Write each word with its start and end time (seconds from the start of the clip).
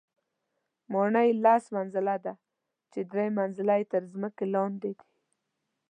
ماڼۍ 0.91 1.27
یې 1.29 1.39
لس 1.43 1.63
منزله 1.77 2.15
ده 2.25 2.33
چې 2.91 2.99
درې 3.11 3.27
منزله 3.39 3.73
یې 3.79 3.85
تر 3.93 4.03
ځمکې 4.13 4.45
لاندې 4.55 4.91
دي. 4.97 5.03